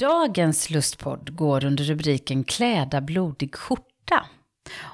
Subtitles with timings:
[0.00, 4.26] Dagens lustpodd går under rubriken Kläda blodig skjorta.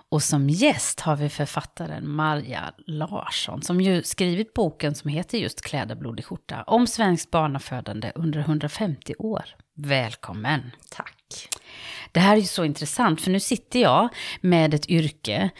[0.08, 5.60] Och som gäst har vi författaren Marja Larsson som ju skrivit boken som heter just
[5.60, 9.44] Kläda blodig skjorta om svenskt barnafödande under 150 år.
[9.76, 10.70] Välkommen!
[10.90, 11.48] Tack!
[12.12, 14.08] Det här är ju så intressant för nu sitter jag
[14.40, 15.50] med ett yrke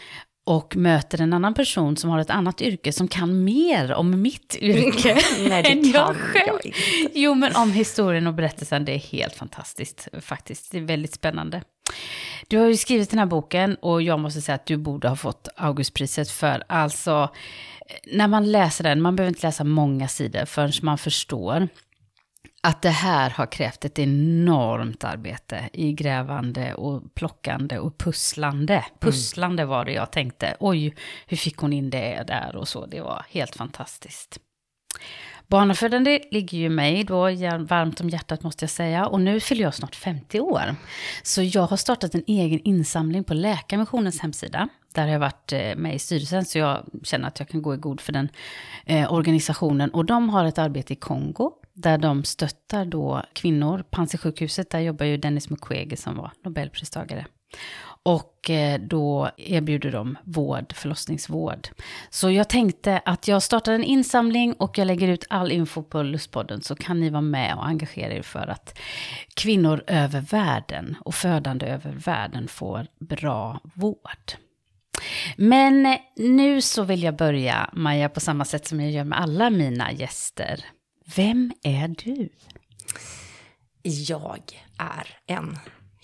[0.47, 4.55] och möter en annan person som har ett annat yrke som kan mer om mitt
[4.61, 5.17] yrke
[5.49, 6.59] Nej, det än jag själv.
[6.63, 6.73] jag.
[7.13, 10.71] Jo, men om historien och berättelsen, det är helt fantastiskt faktiskt.
[10.71, 11.61] Det är väldigt spännande.
[12.47, 15.15] Du har ju skrivit den här boken och jag måste säga att du borde ha
[15.15, 17.29] fått Augustpriset för alltså,
[18.11, 21.67] när man läser den, man behöver inte läsa många sidor förrän man förstår
[22.61, 28.85] att det här har krävt ett enormt arbete i grävande och plockande och pusslande.
[28.99, 30.57] Pusslande var det jag tänkte.
[30.59, 30.95] Oj,
[31.27, 32.85] hur fick hon in det där och så.
[32.85, 34.39] Det var helt fantastiskt.
[35.47, 37.21] Barnafödande ligger ju mig då
[37.59, 39.07] varmt om hjärtat måste jag säga.
[39.07, 40.75] Och nu fyller jag snart 50 år.
[41.23, 44.69] Så jag har startat en egen insamling på Läkarmissionens hemsida.
[44.93, 47.73] Där har jag varit eh, med i styrelsen så jag känner att jag kan gå
[47.73, 48.29] i god för den
[48.85, 49.89] eh, organisationen.
[49.89, 51.51] Och de har ett arbete i Kongo.
[51.77, 53.83] Där de stöttar då kvinnor.
[53.89, 57.25] Panzisjukhuset, där jobbar ju Dennis Mukwege som var Nobelpristagare.
[58.03, 61.67] Och eh, då erbjuder de vård, förlossningsvård.
[62.09, 66.03] Så jag tänkte att jag startar en insamling och jag lägger ut all info på
[66.03, 68.79] Lustpodden så kan ni vara med och engagera er för att
[69.33, 74.33] kvinnor över världen och födande över världen får bra vård.
[75.37, 79.49] Men nu så vill jag börja, Maja, på samma sätt som jag gör med alla
[79.49, 80.65] mina gäster.
[81.15, 82.29] Vem är du?
[83.83, 85.57] Jag är en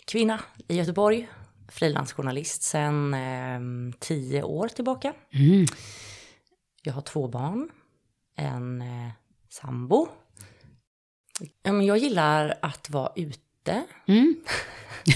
[0.05, 1.27] kvinna i Göteborg,
[1.69, 3.59] frilansjournalist sedan eh,
[3.99, 5.13] tio år tillbaka.
[5.33, 5.65] Mm.
[6.83, 7.69] Jag har två barn,
[8.37, 9.09] en eh,
[9.49, 10.07] sambo.
[11.63, 13.83] Ja, men jag gillar att vara ute.
[14.07, 14.35] Mm.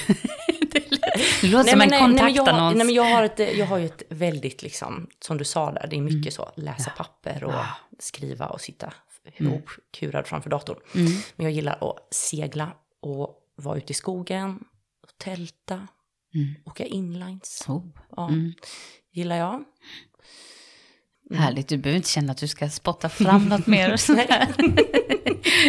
[1.42, 2.78] det låter som en men, nej, men jag, kontaktannons.
[2.78, 5.88] nej, men jag, har ett, jag har ju ett väldigt, liksom, som du sa där,
[5.88, 7.66] det är mycket så, läsa papper och Ja.
[8.00, 8.94] skriva och sitta
[9.36, 10.78] ihopkurad framför datorn.
[10.96, 11.12] Mm.
[11.36, 12.72] Men jag gillar att segla
[13.02, 14.60] och vara ute i skogen,
[15.04, 15.88] och tälta,
[16.36, 16.56] Mm.
[16.66, 17.66] åka inlines.
[17.68, 17.84] Oh.
[18.16, 18.54] Ja, Mm.
[19.12, 19.64] gillar jag.
[21.36, 23.96] Härligt, du behöver inte känna att du ska spotta fram något mer.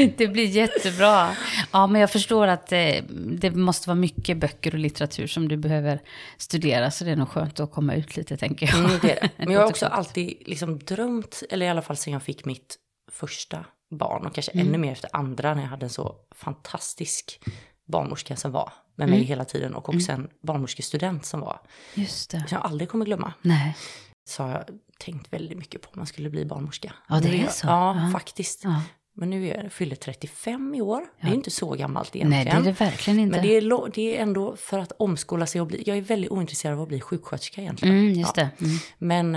[0.17, 1.37] det blir jättebra.
[1.73, 2.95] Ja, men jag förstår att eh,
[3.39, 6.01] det måste vara mycket böcker och litteratur som du behöver
[6.37, 6.91] studera.
[6.91, 8.79] Så det är nog skönt att komma ut lite, tänker jag.
[8.79, 9.31] Mm, det det.
[9.37, 12.77] Men jag har också alltid liksom drömt, eller i alla fall sen jag fick mitt
[13.19, 14.67] första barn och kanske Mm.
[14.69, 17.41] ännu mer efter andra när jag hade en så fantastisk
[17.87, 19.29] barnmorska som var med mig Mm.
[19.29, 21.61] hela tiden och också en barnmorskestudent som var,
[21.95, 22.39] Just det.
[22.49, 23.33] som jag aldrig kommer glömma.
[23.43, 23.77] Nej.
[24.29, 24.65] Så har jag
[24.99, 26.93] tänkt väldigt mycket på om man skulle bli barnmorska.
[27.09, 27.67] Ja, det är så.
[27.67, 28.11] Ja, Ja.
[28.13, 28.65] faktiskt.
[28.65, 28.83] Ja.
[29.21, 31.01] Men nu är jag, fyller 35 i år.
[31.21, 31.35] Det är Ja.
[31.35, 32.63] inte så gammalt Nej, egentligen.
[32.63, 33.37] det är det verkligen inte.
[33.37, 35.83] Men det är, det är ändå för att omskola sig och bli...
[35.87, 37.95] Jag är väldigt ointresserad av att bli sjuksköterska egentligen.
[37.99, 38.43] Mm, just Ja.
[38.59, 38.65] det.
[38.65, 38.79] Mm.
[38.99, 39.35] Men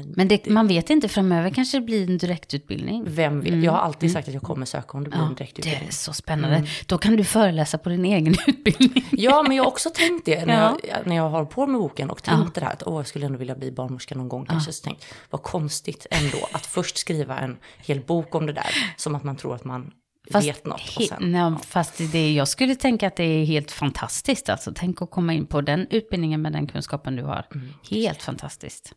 [0.00, 3.04] eh, Men det, man vet inte, framöver kanske det blir en direktutbildning.
[3.06, 3.48] vem vet?
[3.48, 3.64] Mm.
[3.64, 5.60] Jag har alltid sagt att jag kommer söka om det blir en Ja, direkt det
[5.60, 5.88] utbildning.
[5.88, 6.66] är så spännande.
[6.86, 9.04] Då kan du föreläsa på din egen utbildning.
[9.10, 10.78] Ja, men jag har också tänkt det när, Ja.
[10.88, 13.26] jag, när jag har på med boken och tänkt det här att åh, jag skulle
[13.26, 14.72] ändå vilja bli barnmorska någon gång kanske.
[14.72, 18.70] Så tänkt, vad konstigt ändå att först skriva en hel bok om det där,
[19.08, 19.92] som att man tror att man
[20.32, 20.96] vet något.
[20.96, 24.48] Och sen, nej, fast det, jag skulle tänka att det är helt fantastiskt.
[24.48, 27.46] Alltså, tänk att komma in på den utbildningen med den kunskapen du har.
[27.54, 27.68] Mm.
[27.90, 28.92] Helt fantastiskt.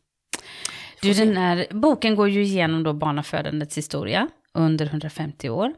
[1.02, 5.74] Du, den här boken går ju igenom då barnafödandets historia under 150 år.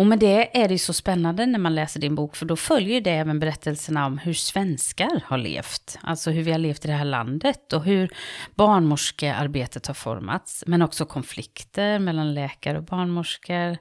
[0.00, 2.56] Och med det är det ju så spännande när man läser din bok, för då
[2.56, 5.98] följer det även berättelserna om hur svenskar har levt.
[6.02, 8.12] Alltså hur vi har levt i det här landet och hur
[8.54, 10.64] barnmorskearbetet har formats.
[10.66, 13.78] Men också konflikter mellan läkare och barnmorskor.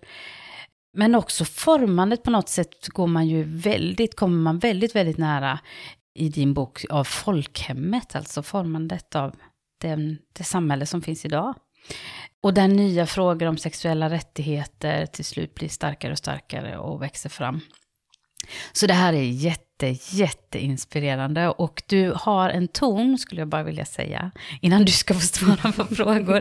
[0.93, 5.59] Men också formandet på något sätt går man ju väldigt, kommer man väldigt, väldigt nära
[6.15, 9.35] i din bok av folkhemmet, alltså formandet av
[9.81, 11.55] den, det samhälle som finns idag.
[12.41, 17.29] Och där nya frågor om sexuella rättigheter till slut blir starkare och starkare och växer
[17.29, 17.61] fram.
[18.73, 21.49] Så det här är jätte jätte, jätteinspirerande.
[21.49, 24.31] Och du har en ton, skulle jag bara vilja säga,
[24.61, 26.37] innan du ska få svara på frågor.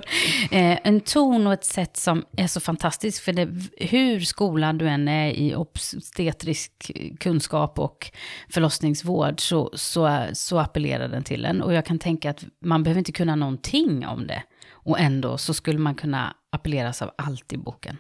[0.51, 3.19] Eh, en ton och ett sätt som är så fantastiskt.
[3.19, 8.11] För det, hur skolan du än är i obstetrisk kunskap och
[8.51, 11.63] förlossningsvård så, så, så appellerar den till en.
[11.63, 14.43] Och jag kan tänka att man behöver inte kunna någonting om det.
[14.89, 17.97] Och ändå så skulle man kunna appelleras av allt i boken.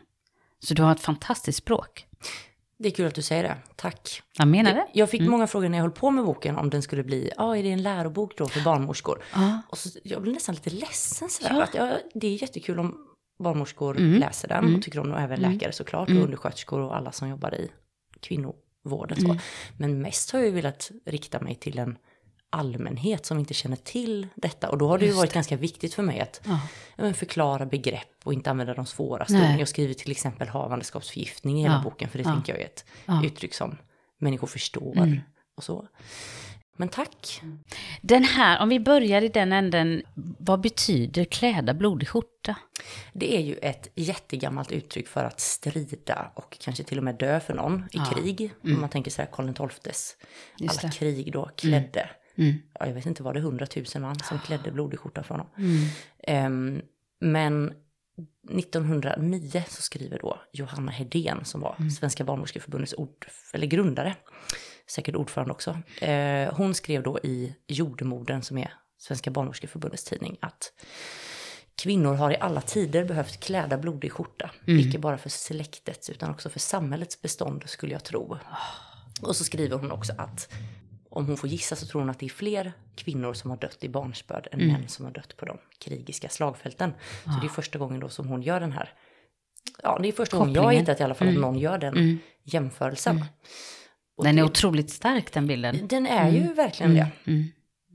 [0.59, 2.07] Så du har ett fantastiskt språk.
[2.79, 3.57] Det är kul att du säger det.
[3.77, 4.23] Tack.
[4.39, 4.87] Jag menar det.
[4.93, 5.31] Jag fick mm.
[5.31, 7.63] många frågor när jag höll på med boken om den skulle bli, ja, ah, är
[7.63, 9.23] det en lärobok då för barnmorskor?
[9.35, 9.63] Ja.
[9.69, 11.55] Och så, jag blev nästan lite ledsen sådär.
[11.55, 11.63] Ja.
[11.63, 12.99] Att, ja, det är jättekul om
[13.39, 14.21] barnmorskor mm.
[14.21, 14.81] läser den och mm.
[14.81, 15.53] tycker om den, och även mm.
[15.53, 16.25] läkare såklart, och mm.
[16.25, 17.71] undersköterskor och alla som jobbar i
[18.21, 19.21] kvinnovården.
[19.21, 19.39] Så.
[19.77, 21.99] Men mest har jag velat rikta mig till en
[22.51, 24.71] allmänhet som inte känner till detta.
[24.71, 25.35] Och då har det ju varit det.
[25.35, 26.41] ganska viktigt för mig att
[26.97, 27.13] ja.
[27.13, 29.35] förklara begrepp och inte använda de svåraste.
[29.35, 29.59] Nej.
[29.59, 31.83] Jag skriver till exempel havandeskapsförgiftning i hela ja.
[31.85, 32.33] boken, för det ja.
[32.33, 32.85] tänker jag är ett
[33.25, 33.79] uttryck som
[34.19, 34.97] människor förstår.
[34.97, 35.21] Mm.
[35.57, 35.89] Och så.
[36.77, 37.43] Men tack.
[38.01, 40.03] Den här, om vi börjar i den änden,
[40.39, 42.57] vad betyder kläda blodig skjorta?
[43.13, 47.41] Det är ju ett jättegammalt uttryck för att strida och kanske till och med dö
[47.41, 48.41] för någon i krig.
[48.41, 48.75] Mm.
[48.75, 50.17] Om man tänker så här Karl XIIs
[50.69, 52.01] alla krig då klädde.
[52.01, 52.55] Mm Mm.
[52.81, 55.47] Ja, jag vet inte, var det hundratusen man som klädde blodig skjorta för honom?
[55.57, 56.77] Mm.
[56.77, 56.83] Um,
[57.21, 57.73] men
[58.51, 61.91] 1909 så skriver då Johanna Hedén som var mm.
[61.91, 64.15] Svenska barnmorskeförbundets ord, eller grundare,
[64.91, 65.71] säkert ordförande också.
[66.03, 70.73] Uh, hon skrev då i Jordemodern som är Svenska barnmorskeförbundets tidning att
[71.83, 74.51] kvinnor har i alla tider behövt kläda blodig skjorta.
[74.67, 74.81] Mm.
[74.81, 78.39] Icke bara för släktets utan också för samhällets bestånd skulle jag tro.
[79.23, 80.53] Och så skriver hon också att
[81.19, 83.85] om hon får gissa så tror hon att det är fler kvinnor som har dött
[83.85, 84.73] i barnsbörd än mm.
[84.73, 86.93] män som har dött på de krigiska slagfälten.
[87.25, 87.33] Ah.
[87.33, 88.93] Så det är första gången då som hon gör den här,
[89.83, 91.39] ja det är första gången jag har hittat i alla fall mm.
[91.39, 92.19] att någon gör den mm.
[92.43, 93.17] jämförelsen.
[93.17, 93.29] Mm.
[94.23, 95.87] Den är otroligt stark den bilden.
[95.89, 96.55] Den är ju mm.
[96.55, 97.11] verkligen det.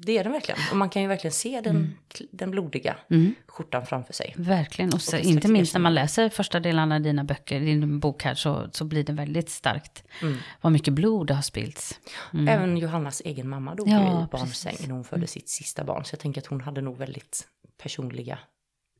[0.03, 0.15] Mm.
[0.15, 0.59] Det är den verkligen.
[0.71, 1.93] Och man kan ju verkligen se den, mm.
[2.31, 3.35] den blodiga mm.
[3.47, 4.33] skjortan framför sig.
[4.37, 4.93] Verkligen.
[4.93, 8.23] Och, så, och inte minst när man läser första delarna av dina böcker, din bok
[8.23, 10.03] här, så, så blir det väldigt starkt.
[10.21, 10.37] Mm.
[10.61, 11.99] Vad mycket blod det har spillts.
[12.33, 12.47] Mm.
[12.47, 15.27] Även Johannas egen mamma dog ja, i barnsäng när hon födde mm.
[15.27, 16.05] sitt sista barn.
[16.05, 17.47] Så jag tänker att hon hade nog väldigt
[17.83, 18.39] personliga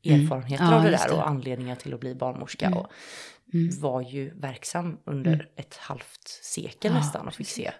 [0.04, 0.20] mm.
[0.20, 1.14] erfarenheter ja, av det där det.
[1.14, 2.74] och anledningar till att bli barnmorska.
[2.74, 2.86] Och
[3.80, 7.70] var ju verksam under ett halvt sekel ja, nästan och fick se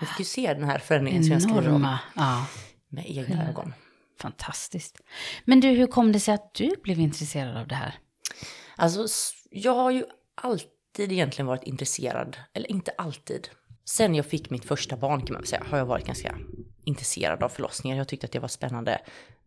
[0.00, 1.40] jag fick ju se den här förändringen Enorma.
[1.40, 1.98] som jag skriver om.
[2.16, 2.46] Ja.
[2.88, 3.50] Med egna ja.
[3.50, 3.74] ögon.
[4.20, 5.00] Fantastiskt.
[5.44, 7.98] Men du, hur kom det sig att du blev intresserad av det här?
[8.76, 9.06] Alltså,
[9.50, 10.04] jag har ju
[10.34, 13.48] alltid egentligen varit intresserad, eller inte alltid.
[13.84, 16.38] Sen jag fick mitt första barn kan man säga, har jag varit ganska
[16.84, 17.96] intresserad av förlossningar.
[17.96, 19.00] Jag tyckte att det var spännande,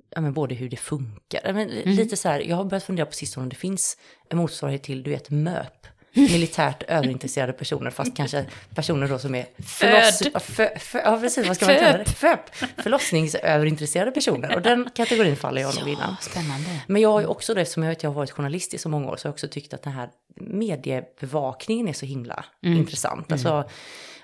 [0.09, 1.53] ja, men både hur det funkar.
[1.53, 1.89] Men mm.
[1.89, 3.97] Lite så här, jag har börjat fundera på sistone om det finns
[4.29, 9.45] en motsvarighet till, du vet, MÖP militärt överintresserade personer, fast kanske personer då som är
[9.57, 10.43] förloss...
[10.43, 12.05] För, för, ja, precis, vad ska man kalla det?
[12.05, 12.55] Föp.
[12.77, 14.55] Förlossningsöverintresserade personer.
[14.55, 16.15] Och den kategorin faller jag nog ja, innan.
[16.21, 16.69] Spännande.
[16.87, 19.07] Men jag har ju också det, som jag jag har varit journalist i så många
[19.07, 22.77] år, så har jag också tyckt att den här mediebevakningen är så himla mm.
[22.77, 23.31] intressant.
[23.31, 23.67] Alltså, mm.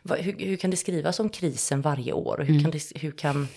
[0.04, 2.40] vad, hur, hur, kan det skrivas om krisen varje år?
[2.40, 2.64] Och hur mm.
[2.64, 3.48] kan det, hur kan,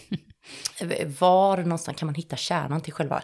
[1.21, 3.23] var någonstans kan man hitta kärnan till själva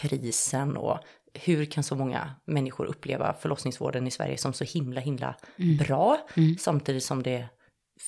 [0.00, 0.98] krisen och
[1.34, 5.76] hur kan så många människor uppleva förlossningsvården i Sverige som så himla, himla mm.
[5.76, 6.58] bra, mm.
[6.58, 7.48] samtidigt som det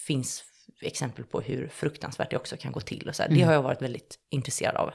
[0.06, 0.44] finns
[0.80, 3.08] exempel på hur fruktansvärt det också kan gå till.
[3.08, 3.38] Och så mm.
[3.38, 4.90] Det har jag varit väldigt intresserad av.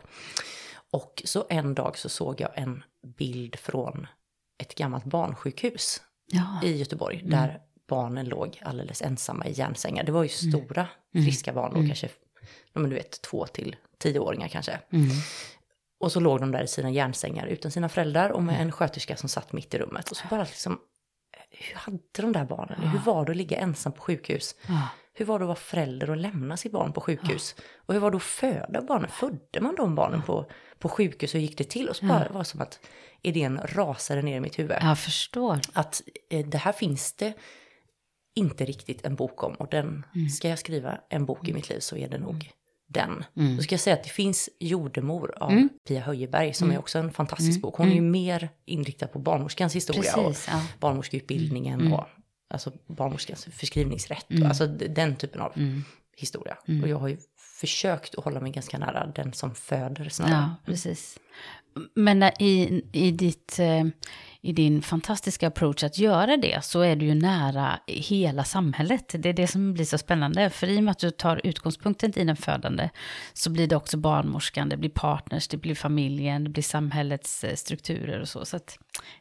[0.92, 2.84] Och så en dag så såg jag en
[3.18, 4.08] bild från
[4.58, 6.62] ett gammalt barnsjukhus ja.
[6.64, 7.30] i Göteborg, mm.
[7.30, 10.04] där barnen låg alldeles ensamma i järnsängar.
[10.04, 10.52] Det var ju mm.
[10.52, 11.26] stora, mm.
[11.26, 12.10] friska barn, och kanske,
[12.74, 14.80] men du vet, två till tioåringar kanske.
[16.00, 18.68] Och så låg de där i sina järnsängar utan sina föräldrar och med mm.
[18.68, 20.12] en sköterska som satt mitt i rummet.
[20.12, 20.80] Och så bara liksom,
[21.52, 22.82] hur hade de där barnen?
[22.82, 24.56] Hur var det att ligga ensam på sjukhus?
[25.14, 27.56] Hur var det att vara förälder och lämna sitt barn på sjukhus?
[27.76, 29.10] Och hur var det att föda barnen?
[29.10, 31.90] Födde man de barnen på, på sjukhus och gick det till?
[31.90, 32.80] Och så bara var det som att
[33.22, 34.78] idén rasade ner i mitt huvud.
[34.82, 35.60] Jag förstår.
[35.74, 37.34] Att eh, det här finns det
[38.36, 39.54] inte riktigt en bok om.
[39.54, 40.30] Och den, mm.
[40.30, 42.52] ska jag skriva en bok i mitt liv så är det nog
[42.90, 43.24] den.
[43.36, 43.58] Mm.
[43.58, 45.70] Då ska jag säga att det finns Jordemor av mm.
[45.88, 46.76] Pia Höjeberg som mm.
[46.76, 47.62] är också en fantastisk mm.
[47.62, 47.76] bok.
[47.76, 48.12] Hon är ju mm.
[48.12, 50.62] mer inriktad på barnmorskans historia Precis, och ja.
[50.80, 51.94] barnmorskeutbildningen mm.
[51.94, 52.08] och
[52.50, 54.26] alltså barnmorskans förskrivningsrätt.
[54.42, 55.54] Och, alltså den typen av
[56.18, 56.58] historia.
[56.84, 57.18] Och jag har ju
[57.60, 60.34] försökt att hålla mig ganska nära den som föder snarare.
[60.34, 61.20] Ja, precis.
[61.96, 63.84] Men i, i ditt eh,
[64.42, 69.16] i din fantastiska approach att göra det så är du ju nära hela samhället.
[69.20, 70.50] Det är det som blir så spännande.
[70.50, 72.90] För i och med att du tar utgångspunkten i den födande
[73.34, 77.56] så blir det också barnmorskan, det blir partners, det blir familjen, det blir samhällets eh,
[77.56, 78.46] strukturer och så.
[78.46, 78.60] Så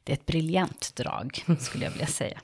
[0.04, 2.40] det är ett briljant drag skulle jag vilja säga.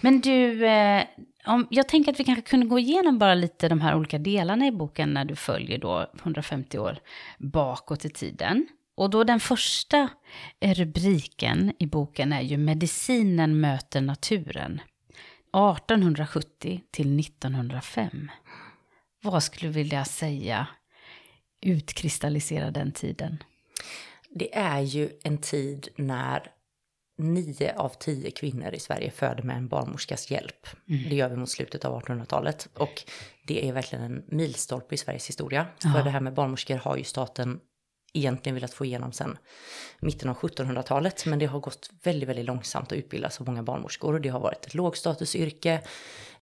[0.00, 1.04] Men du, eh,
[1.46, 4.66] om, jag tänker att vi kanske kunde gå igenom bara lite de här olika delarna
[4.66, 6.98] i boken när du följer då 150 år
[7.38, 8.66] bakåt i tiden.
[8.94, 10.08] Och då den första
[10.60, 14.80] rubriken i boken är ju Medicinen möter naturen.
[15.54, 18.30] 1870 till 1905.
[19.22, 20.66] Vad skulle du vilja säga
[21.60, 23.42] utkristallisera den tiden?
[24.30, 26.50] Det är ju en tid när
[27.18, 30.66] nio av tio kvinnor i Sverige föder med en barnmorskas hjälp.
[30.88, 31.08] Mm.
[31.08, 32.68] Det gör vi mot slutet av 1800-talet.
[32.74, 33.04] Och
[33.46, 35.66] det är verkligen en milstolpe i Sveriges historia.
[35.82, 35.92] Ja.
[35.92, 37.60] För det här med barnmorskor har ju staten
[38.14, 39.38] egentligen velat få igenom sen
[39.98, 41.26] mitten av 1700-talet.
[41.26, 44.14] Men det har gått väldigt, väldigt långsamt att utbilda så många barnmorskor.
[44.14, 45.82] Och det har varit ett lågstatusyrke.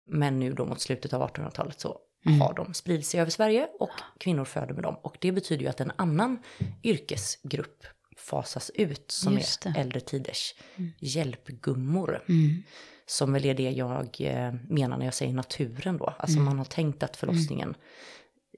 [0.06, 2.40] Men nu då mot slutet av 1800-talet så mm.
[2.40, 4.96] har de spridit sig över Sverige och kvinnor föder med dem.
[5.02, 6.42] Och det betyder ju att en annan
[6.82, 7.86] yrkesgrupp
[8.16, 10.90] fasas ut som är äldre tiders mm.
[10.98, 12.24] hjälpgummor.
[12.28, 12.62] Mm.
[13.06, 16.14] Som väl är det jag eh, menar när jag säger naturen då.
[16.18, 16.44] Alltså mm.
[16.44, 17.74] man har tänkt att förlossningen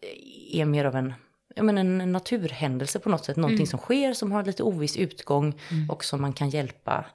[0.02, 0.60] mm.
[0.60, 1.14] är mer av en,
[1.54, 3.36] ja, men en naturhändelse på något sätt.
[3.36, 3.66] Någonting mm.
[3.66, 5.90] som sker som har lite oviss utgång mm.
[5.90, 7.06] och som man kan hjälpa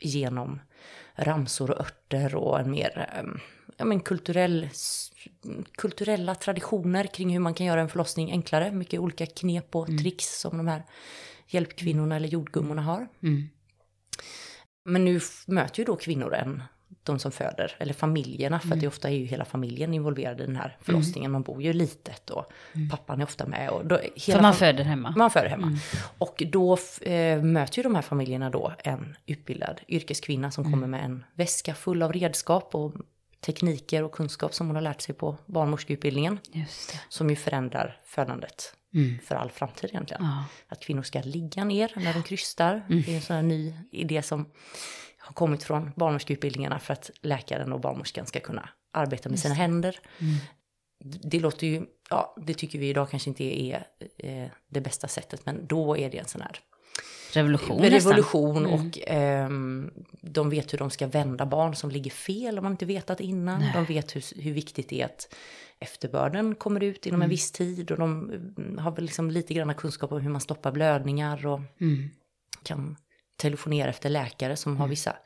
[0.00, 0.60] genom
[1.14, 3.40] ramsor och örter och en mer ehm,
[3.76, 4.68] ja, men kulturell,
[5.76, 8.72] kulturella traditioner kring hur man kan göra en förlossning enklare.
[8.72, 10.82] Mycket olika knep och tricks som de här
[11.46, 13.08] hjälpkvinnorna eller jordgummorna har.
[13.22, 13.48] Mm.
[14.84, 16.62] Men nu möter ju då kvinnor en,
[17.02, 18.78] de som föder, eller familjerna, för mm.
[18.78, 21.30] att det ofta är ju hela familjen involverad i den här förlossningen.
[21.30, 21.32] Mm.
[21.32, 22.88] Man bor ju litet och mm.
[22.88, 23.70] pappan är ofta med.
[23.70, 25.14] Och då, för man föder hemma?
[25.16, 25.66] Man föder hemma.
[25.66, 25.78] Mm.
[26.18, 30.90] Och då eh, möter ju de här familjerna då en utbildad yrkeskvinna som kommer mm.
[30.90, 32.94] med en väska full av redskap och
[33.40, 36.38] tekniker och kunskap som hon har lärt sig på barnmorskeutbildningen.
[37.08, 39.18] Som ju förändrar födandet Mm.
[39.24, 40.24] för all framtid egentligen.
[40.24, 40.44] Ja.
[40.68, 42.86] Att kvinnor ska ligga ner när de krystar.
[42.88, 43.02] Mm.
[43.02, 44.46] Det är en sån här ny idé som
[45.30, 49.98] har kommit från barnmorskeutbildningarna för att läkaren och barnmorskan ska kunna arbeta med sina händer.
[50.18, 50.34] Mm.
[51.22, 53.86] Det låter ju, ja det tycker vi idag kanske inte är
[54.18, 56.60] eh, det bästa sättet men då är det en sån här
[57.32, 57.80] revolution.
[57.80, 58.72] Revolution mm.
[58.72, 59.50] och eh,
[60.20, 63.60] de vet hur de ska vända barn som ligger fel om man inte vetat innan.
[63.60, 63.70] Nej.
[63.74, 65.34] De vet hur, hur viktigt det är att
[65.78, 67.24] efterbörden kommer ut inom mm.
[67.24, 70.40] en viss tid och de mm, har väl liksom lite grann kunskap om hur man
[70.40, 72.10] stoppar blödningar och mm.
[72.62, 72.96] kan
[73.40, 74.90] telefonera efter läkare som har mm.
[74.90, 75.16] vissa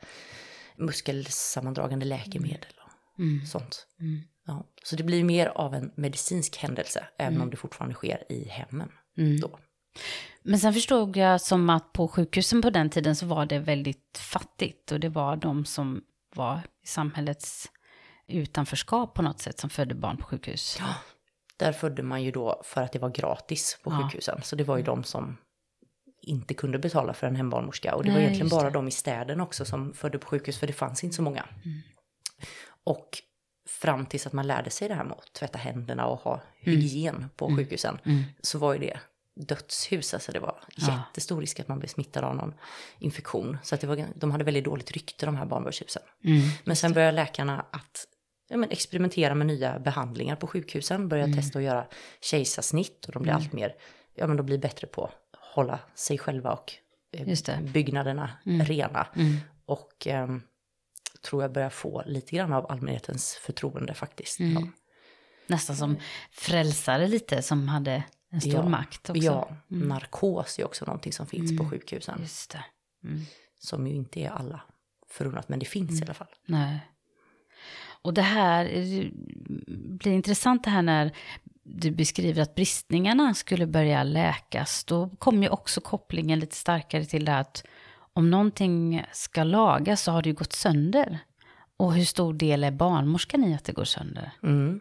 [0.77, 3.45] muskelsammandragande läkemedel och mm.
[3.45, 3.87] sånt.
[3.99, 4.21] Mm.
[4.47, 8.47] Ja, så det blir mer av en medicinsk händelse, även om det fortfarande sker i
[8.47, 8.91] hemmen.
[9.41, 9.59] Då.
[10.43, 14.17] Men sen förstod jag som att på sjukhusen på den tiden så var det väldigt
[14.17, 16.01] fattigt och det var de som
[16.35, 17.71] var i samhällets
[18.27, 20.77] utanförskap på något sätt som födde barn på sjukhus.
[20.79, 20.95] Ja,
[21.57, 24.01] där födde man ju då för att det var gratis på ja.
[24.03, 24.41] sjukhusen.
[24.43, 25.37] Så det var ju de som
[26.25, 27.95] inte kunde betala för en hembarnmorska.
[27.95, 30.67] Och det Nej, var egentligen bara de i städerna också som födde på sjukhus, för
[30.67, 31.45] det fanns inte så många.
[31.65, 31.81] Mm.
[32.83, 33.21] Och
[33.67, 36.41] fram tills att man lärde sig det här med att tvätta händerna och ha mm.
[36.59, 37.57] hygien på mm.
[37.57, 38.23] sjukhusen, mm.
[38.41, 38.99] så var ju det
[39.35, 40.13] dödshus.
[40.13, 41.03] Alltså det var ja.
[41.07, 42.53] jättestor risk att man blev smittad av någon
[42.99, 43.57] infektion.
[43.63, 46.03] Så att det var, de hade väldigt dåligt rykte de här barnbördshusen.
[46.23, 46.41] Mm.
[46.63, 48.07] Men sen började läkarna att
[48.49, 51.09] ja, men experimentera med nya behandlingar på sjukhusen.
[51.09, 51.41] Började mm.
[51.41, 51.87] testa att göra
[52.21, 53.75] kejsarsnitt och de blir allt mer,
[54.15, 55.11] ja men de blir bättre på
[55.55, 56.73] hålla sig själva och
[57.11, 58.65] eh, byggnaderna mm.
[58.65, 59.07] rena.
[59.15, 59.37] Mm.
[59.65, 60.27] Och eh,
[61.21, 64.39] tror jag börjar få lite grann av allmänhetens förtroende faktiskt.
[64.39, 64.53] Mm.
[64.53, 64.67] Ja.
[65.47, 65.97] Nästan som
[66.31, 69.23] frälsare lite som hade en stor ja, makt också.
[69.23, 69.87] Ja, mm.
[69.87, 71.63] narkos är också någonting som finns mm.
[71.63, 72.19] på sjukhusen.
[72.21, 72.65] Just det.
[73.03, 73.21] Mm.
[73.59, 74.61] Som ju inte är alla
[75.09, 76.03] förunnat, men det finns i mm.
[76.03, 76.35] alla fall.
[76.45, 76.79] Nej.
[78.01, 78.65] Och det här
[79.97, 81.11] blir intressant det här när
[81.65, 84.83] du beskriver att bristningarna skulle börja läkas.
[84.83, 87.63] Då kommer ju också kopplingen lite starkare till det att
[88.13, 91.19] om någonting ska lagas så har det ju gått sönder.
[91.77, 94.31] Och hur stor del är barnmorskan i att det går sönder?
[94.43, 94.79] Mm.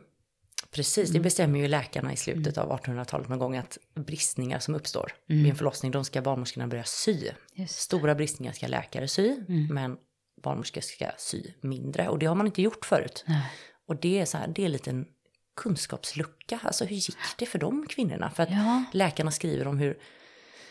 [0.71, 1.23] Precis, det mm.
[1.23, 5.43] bestämmer ju läkarna i slutet av 1800-talet någon gång att bristningar som uppstår mm.
[5.43, 7.29] vid en förlossning, de ska barnmorskorna börja sy.
[7.69, 9.75] Stora bristningar ska läkare sy, mm.
[9.75, 9.97] men
[10.43, 12.09] barnmorskor ska sy mindre.
[12.09, 13.25] Och det har man inte gjort förut.
[13.27, 13.51] Nej.
[13.87, 15.07] Och det är så här, det är en liten
[15.57, 16.61] kunskapslucka.
[16.63, 18.31] Alltså hur gick det för de kvinnorna?
[18.31, 18.85] För att ja.
[18.93, 19.99] läkarna skriver om hur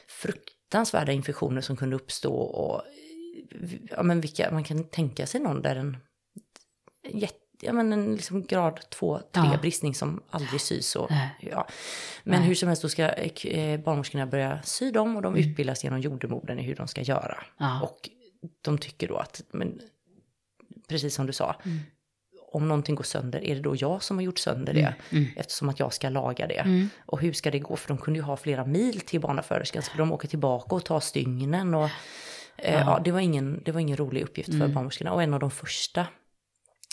[0.07, 2.81] fruktansvärda infektioner som kunde uppstå och
[3.89, 5.97] ja, men vilka, man kan tänka sig någon där en
[7.63, 9.57] ja, men en liksom grad 2, 3 ja.
[9.61, 10.95] bristning som aldrig sys.
[10.95, 11.67] Och, ja.
[12.23, 12.47] Men Nej.
[12.47, 15.49] hur som helst då ska eh, barnmorskorna börja sy dem och de mm.
[15.49, 17.43] utbildas genom jordemodern i hur de ska göra.
[17.57, 17.81] Ja.
[17.81, 18.09] Och
[18.61, 19.81] de tycker då att, men,
[20.87, 21.79] precis som du sa, mm.
[22.55, 24.79] Om någonting går sönder, är det då jag som har gjort sönder det?
[24.79, 25.23] Mm.
[25.23, 25.27] mm.
[25.35, 26.59] Eftersom att jag ska laga det.
[26.59, 26.89] Mm.
[27.05, 27.75] Och hur ska det gå?
[27.75, 29.81] För de kunde ju ha flera mil till barnaföderskan.
[29.83, 31.73] Skulle de åka tillbaka och ta stygnen?
[31.73, 31.89] Och,
[32.57, 35.13] Eh, ja, det, var ingen, det var ingen rolig uppgift för barnmorskorna.
[35.13, 36.07] Och en av de första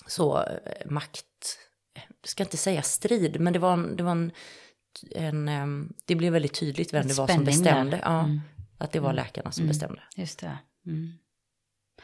[0.07, 1.25] så eh, makt,
[1.95, 4.33] jag ska inte säga strid, men det var en, det var en,
[5.11, 8.01] en ehm, det blev väldigt tydligt vem det var som bestämde.
[8.03, 8.41] Ja, Mm.
[8.79, 9.69] Att det var läkarna som Mm.
[9.69, 10.03] bestämde.
[10.17, 10.59] Just det.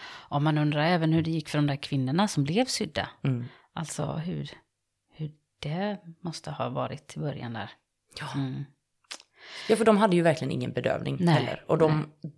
[0.03, 3.09] Och man undrar även hur det gick för de där kvinnorna som blev sydda.
[3.23, 3.45] Mm.
[3.73, 4.51] Alltså hur,
[5.13, 7.71] hur det måste ha varit i början där.
[8.21, 8.27] Ja.
[8.35, 8.65] Mm.
[9.69, 11.65] ja, för de hade ju verkligen ingen bedövning Nej, heller.
[11.67, 12.31] Och de, ja,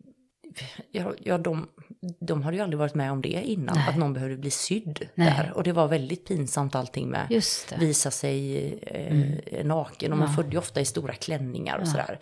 [1.25, 1.69] ja, de,
[2.21, 3.89] de hade ju aldrig varit med om det innan, Nej.
[3.89, 5.27] att någon behövde bli sydd Nej.
[5.37, 5.53] där.
[5.57, 7.77] Och det var väldigt pinsamt allting med Just det.
[7.77, 10.35] visa sig eh, naken och man Ja.
[10.37, 11.91] födde ju ofta i stora klänningar och Ja.
[11.91, 12.19] sådär.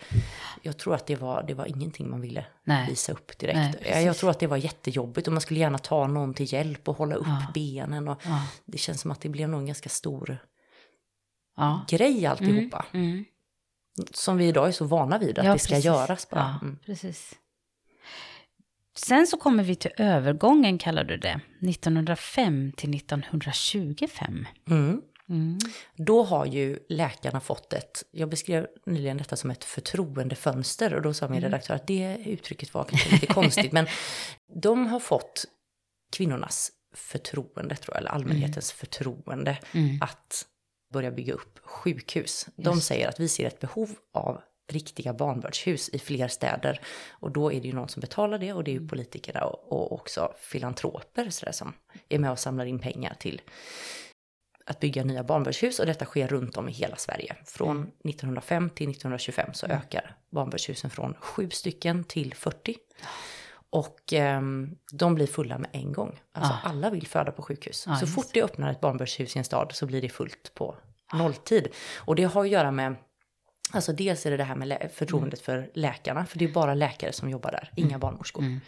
[0.61, 2.89] Jag tror att det var, det var ingenting man ville Nej.
[2.89, 3.75] visa upp direkt.
[3.91, 6.87] Nej, jag tror att det var jättejobbigt och man skulle gärna ta någon till hjälp
[6.89, 7.45] och hålla upp Ja.
[7.53, 8.07] benen.
[8.07, 8.21] Och.
[8.65, 10.37] Det känns som att det blev nog en ganska stor
[11.57, 11.85] Ja.
[11.89, 12.85] grej alltihopa.
[12.93, 13.25] Mm.
[14.13, 15.85] Som vi idag är så vana vid att det ska precis.
[15.85, 16.59] göras bara.
[16.61, 16.77] Mm.
[16.85, 17.33] precis.
[18.97, 21.39] Sen så kommer vi till övergången, kallar du det.
[21.61, 24.45] 1905 till 1925.
[24.69, 25.01] Mm.
[25.29, 25.57] Mm.
[25.95, 31.13] Då har ju läkarna fått ett, jag beskrev nyligen detta som ett förtroendefönster och då
[31.13, 33.87] sa min redaktör att det uttrycket var kanske lite konstigt men
[34.61, 35.45] de har fått
[36.11, 39.97] kvinnornas förtroende tror jag, eller allmänhetens förtroende Mm.
[40.01, 40.45] att
[40.93, 42.47] börja bygga upp sjukhus.
[42.55, 42.87] De Just.
[42.87, 47.61] säger att vi ser ett behov av riktiga barnbördshus i fler städer och då är
[47.61, 51.29] det ju någon som betalar det och det är ju politikerna och, och också filantroper
[51.29, 51.73] så där, som
[52.09, 53.41] är med och samlar in pengar till
[54.65, 57.35] att bygga nya barnbördshus och detta sker runt om i hela Sverige.
[57.45, 62.75] Från 1905 till 1925 så ökar barnbördshusen från sju stycken till 40.
[63.69, 66.19] Och ehm, de blir fulla med en gång.
[66.31, 66.69] Alltså Ah.
[66.69, 67.83] alla vill föda på sjukhus.
[67.87, 70.75] Ja, så fort det öppnar ett barnbördshus i en stad så blir det fullt på
[71.13, 71.67] nolltid.
[71.95, 72.95] Och det har att göra med
[73.71, 77.13] Alltså dels är det det här med förtroendet för läkarna, för det är bara läkare
[77.13, 78.43] som jobbar där, inga barnmorskor.
[78.43, 78.59] Mm.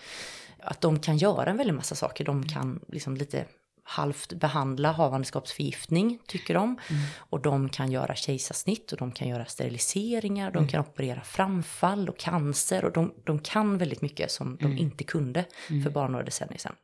[0.59, 3.45] Att de kan göra en väldig massa saker, de kan liksom lite
[3.83, 6.79] halvt behandla havandeskapsförgiftning, tycker de.
[7.17, 12.17] Och de kan göra kejsarsnitt och de kan göra steriliseringar, de kan operera framfall och
[12.17, 15.45] cancer och de, de kan väldigt mycket som de inte kunde
[15.83, 16.75] för bara några decennier sedan.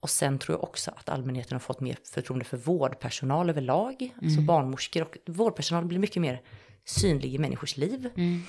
[0.00, 4.14] Och sen tror jag också att allmänheten har fått mer förtroende för vårdpersonal överlag.
[4.22, 6.42] Alltså barnmorskor och vårdpersonal blir mycket mer
[6.84, 8.10] synlig i människors liv.
[8.16, 8.42] Mm.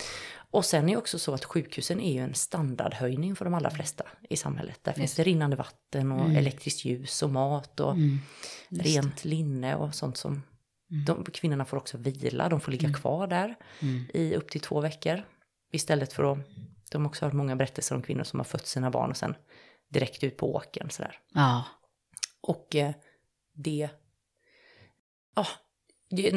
[0.51, 3.69] Och sen är det också så att sjukhusen är ju en standardhöjning för de allra
[3.69, 4.79] flesta i samhället.
[4.83, 8.19] Där finns det rinnande vatten och elektriskt ljus och mat och Mm.
[8.69, 10.43] Rent linne och sånt som
[11.05, 14.05] de, kvinnorna får också vila, de får ligga kvar där Mm.
[14.13, 15.23] i upp till två veckor.
[15.71, 16.39] Istället för att,
[16.91, 19.35] de har också hört många berättelser om kvinnor som har fött sina barn och sen
[19.89, 21.19] direkt ut på åkern sådär.
[21.33, 21.63] Ja.
[22.41, 22.93] Och eh,
[23.53, 23.89] det...
[25.35, 25.47] Ja,
[26.11, 26.35] det,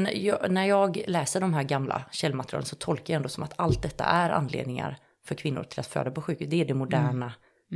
[0.49, 4.05] när, jag, läser de här gamla källmaterialen så tolkar jag ändå som att allt detta
[4.05, 6.49] är anledningar för kvinnor till att föda på sjukhus.
[6.51, 7.33] Det är det moderna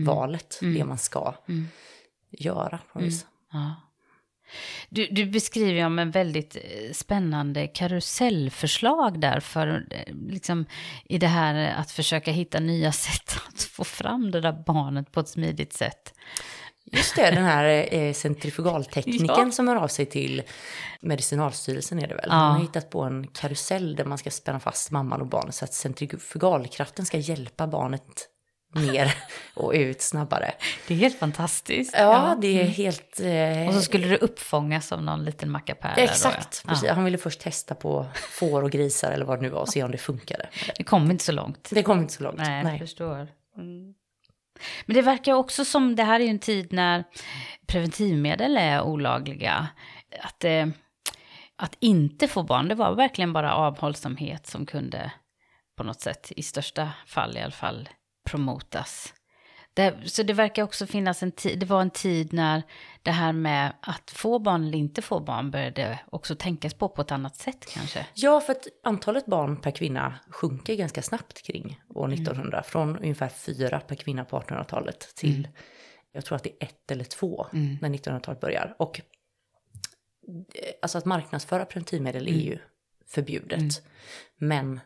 [0.06, 1.68] valet, det man ska Mm.
[2.30, 2.78] göra.
[2.92, 3.26] På något vis.
[3.52, 3.74] Ja.
[4.88, 10.66] Du, du beskriver om en väldigt eh, spännande karusellförslag där för eh, liksom
[11.04, 15.20] i det här att försöka hitta nya sätt att få fram det där barnet på
[15.20, 16.14] ett smidigt sätt.
[16.92, 19.50] Just det, den här eh, centrifugaltekniken Ja.
[19.50, 20.42] som hör av sig till
[21.00, 22.24] Medicinalstyrelsen är det väl.
[22.28, 22.34] Ja.
[22.34, 25.64] Han har hittat på en karusell där man ska spänna fast mamman och barnet så
[25.64, 28.28] att centrifugalkraften ska hjälpa barnet
[28.74, 29.14] ner
[29.54, 30.54] och ut snabbare.
[30.86, 31.94] Det är helt fantastiskt.
[31.98, 33.20] Ja, det är helt...
[33.20, 35.88] Eh, Och så skulle det uppfångas av någon liten mackapär.
[35.88, 36.92] där då, Exakt, ja.
[36.94, 39.82] han ville först testa på får och grisar eller vad det nu var och se
[39.82, 40.48] om det funkade.
[40.66, 41.68] Ja, det kom inte så långt.
[41.72, 42.36] Det kom inte så långt.
[42.38, 42.78] Nej, jag Nej.
[42.78, 43.28] förstår.
[43.56, 43.94] Mm.
[44.86, 47.04] Men det verkar också som, det här är ju en tid när
[47.66, 49.68] preventivmedel är olagliga.
[50.20, 50.66] Att, eh,
[51.56, 55.12] att inte få barn, det var verkligen bara avhållsamhet som kunde
[55.76, 57.88] på något sätt, i största fall i alla fall,
[58.30, 59.14] promotas.
[59.78, 62.62] Det, så det verkar också finnas en tid, det var en tid när
[63.02, 67.02] det här med att få barn eller inte få barn började också tänkas på på
[67.02, 68.06] ett annat sätt kanske.
[68.14, 72.14] Ja, för att antalet barn per kvinna sjunker ganska snabbt kring år Mm.
[72.14, 72.62] 1900.
[72.62, 75.50] Från ungefär fyra per kvinna på 1800-talet till, Mm.
[76.12, 78.74] jag tror att det är ett eller två när 1900-talet börjar.
[78.78, 79.00] Och
[80.54, 82.40] eh, alltså att marknadsföra preventivmedel Mm.
[82.40, 82.58] är ju
[83.06, 83.82] förbjudet.
[84.36, 84.80] Men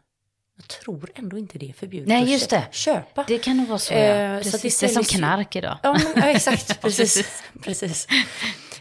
[0.69, 2.67] jag tror ändå inte det är förbjudet Nej, att just det.
[2.71, 3.25] köpa.
[3.29, 4.43] Det kan nog vara så, Eh, ja.
[4.43, 5.79] så Precis, att det det är som knark idag.
[5.83, 6.81] Ja, men, ja exakt.
[6.83, 7.43] precis.
[7.63, 8.07] Precis.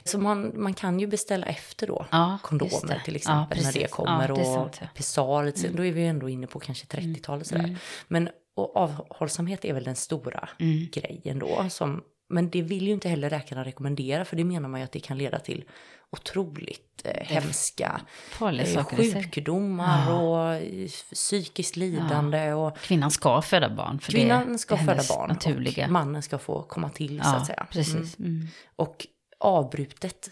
[0.04, 2.06] Så man, man kan ju beställa efter då.
[2.12, 4.30] Ja, Kondomer till Ja, exempel när det kommer.
[4.30, 4.88] Ja, det och sant, ja.
[4.96, 7.78] Pessar, sen- då är vi ändå inne på kanske 30-talet sådär.
[8.08, 10.88] Men och avhållsamhet är väl den stora Mm.
[10.92, 14.80] grejen då som Men det vill ju inte heller läkarna rekommendera för det menar man
[14.80, 15.64] ju att det kan leda till
[16.10, 18.02] otroligt eh, hemska
[18.42, 22.54] eh, sjukdomar och eh, psykiskt lidande.
[22.54, 24.00] Och Kvinnan ska föda barn.
[24.00, 25.86] För kvinnan det ska föda barn naturliga.
[25.86, 27.58] och mannen ska få komma till så ja, att säga.
[27.58, 27.68] Mm.
[27.72, 28.20] precis.
[28.20, 28.48] Mm.
[28.76, 29.08] Och
[29.40, 30.30] avbrutet,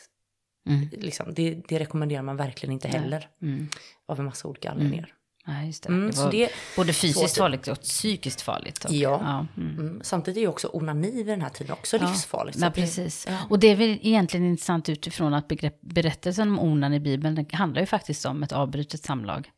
[0.68, 0.90] Mm.
[0.92, 3.30] liksom, det, det rekommenderar man verkligen inte heller.
[3.42, 3.68] Mm.
[4.06, 5.14] Av en massa olika anledningar.
[5.50, 5.90] Ja, just det.
[5.90, 8.86] Mm, det var det- både fysiskt så- farligt och psykiskt farligt.
[8.86, 9.46] Och, Ja.
[9.58, 9.80] mm.
[9.80, 10.02] Mm.
[10.04, 12.58] Samtidigt är ju också onani vid den här tiden också livsfarligt.
[12.58, 13.26] så Ja, att det- precis.
[13.30, 13.38] ja.
[13.50, 17.82] Och det är väl egentligen intressant utifrån att begrepp, berättelsen om onan i Bibeln handlar
[17.82, 19.52] ju faktiskt om ett avbrutet samlag.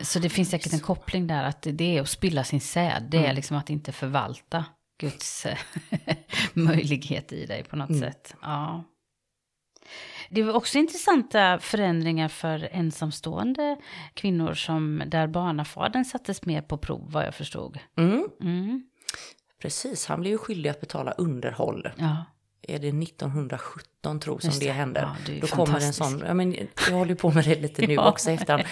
[0.00, 3.02] Så det finns säkert en koppling där att det är att spilla sin säd.
[3.10, 3.30] Det Mm.
[3.30, 4.64] är liksom att inte förvalta
[5.00, 5.46] Guds
[6.52, 8.00] möjlighet i dig på något Mm.
[8.00, 8.34] sätt.
[8.42, 8.84] Ja.
[10.34, 13.76] Det var också intressanta förändringar för ensamstående
[14.14, 17.78] kvinnor som där barnafadern sattes mer på prov vad jag förstod.
[17.96, 18.28] Mm.
[18.40, 18.86] Mm.
[19.62, 21.88] Precis, han blev ju skyldig att betala underhåll.
[21.96, 22.24] Ja,
[22.62, 24.72] Är det 1917 tror som Just det det.
[24.72, 25.00] händer.
[25.02, 26.52] Ja, det då kommer en sån, ja, men
[26.88, 28.08] jag håller på med det lite nu Ja.
[28.08, 28.66] också efter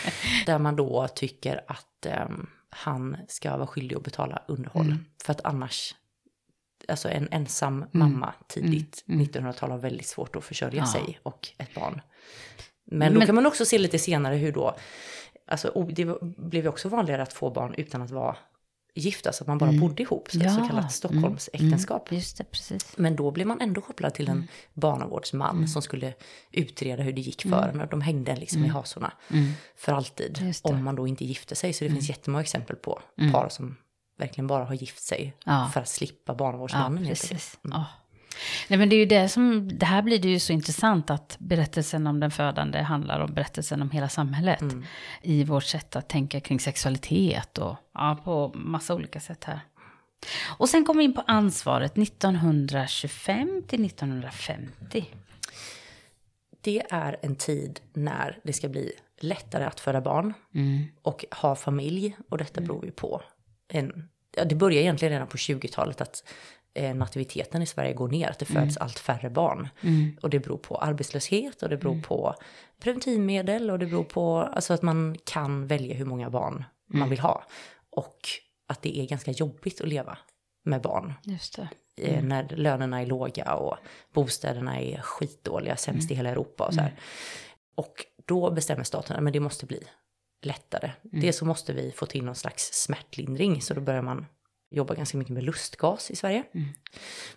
[0.47, 4.87] där man då tycker att ehm, han ska vara skyldig att betala underhåll.
[4.87, 5.05] Mm.
[5.25, 5.95] För att annars,
[6.89, 9.27] alltså en ensam mamma tidigt Mm.
[9.27, 10.87] 1900-tal har väldigt svårt att försörja Ja.
[10.87, 12.01] sig och ett barn.
[12.85, 14.77] Men då Men- kan man också se lite senare hur då,
[15.47, 18.37] alltså det blev ju också vanligare att få barn utan att vara
[18.95, 22.11] gifta, så att man bara bodde ihop, så, så kallat Stockholmsäktenskap.
[22.11, 22.19] Mm.
[22.19, 22.95] Just det, precis.
[22.97, 24.49] Men då blev man ändå kopplad till en Mm.
[24.75, 26.15] barnavårdsman som skulle
[26.51, 27.81] utreda hur det gick för en.
[27.81, 29.13] och De hängde en liksom i hasorna
[29.77, 30.39] för alltid.
[30.39, 30.43] Mm.
[30.65, 30.79] Mm.
[30.79, 31.73] Om man då inte gifte sig.
[31.73, 33.01] Så det finns jättemånga exempel på
[33.33, 33.77] par som
[34.23, 35.71] verkligen bara har gift sig Ja.
[35.75, 36.99] för att slippa Ja, barnavårdsmannen.
[36.99, 37.21] enkelt.
[37.21, 37.59] precis.
[37.63, 37.85] Ja.
[38.69, 41.37] Nej, men det är ju det som, det här blir det ju så intressant att
[41.41, 44.61] berättelsen om den födande handlar om berättelsen om hela samhället.
[44.61, 44.85] Mm.
[45.23, 49.61] I vårt sätt att tänka kring sexualitet och ja, på massa olika sätt här.
[50.59, 55.05] Och sen kommer vi in på ansvaret 1925 till 1950.
[56.61, 60.85] Det är en tid när det ska bli lättare att föda barn Mm.
[61.03, 62.17] och ha familj.
[62.31, 63.23] Och detta beror ju på
[63.69, 64.09] en...
[64.37, 66.25] Ja, det börjar egentligen redan på 20-talet att
[66.75, 69.69] eh, nativiteten i Sverige går ner, att det föds allt färre barn.
[70.23, 72.35] Och det beror på arbetslöshet och det beror på
[72.81, 77.21] preventivmedel och det beror på alltså att man kan välja hur många barn man vill
[77.21, 77.45] ha.
[77.91, 78.19] Och
[78.67, 80.19] att det är ganska jobbigt att leva
[80.65, 81.15] med barn
[81.97, 83.77] eh, när lönerna är låga och
[84.13, 86.95] bostäderna är skitdåliga, sämst i hela Europa och så här.
[87.75, 89.83] Och då bestämmer staten att det måste bli
[90.47, 90.91] lättare.
[91.03, 94.27] Dels så måste vi få till någon slags smärtlindring, så då börjar man
[94.71, 96.45] jobba ganska mycket med lustgas i Sverige.